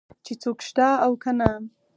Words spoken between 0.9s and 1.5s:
او که نه.